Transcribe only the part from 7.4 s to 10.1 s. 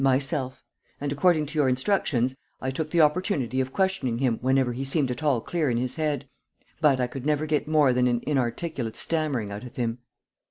get more than an inarticulate stammering out of him."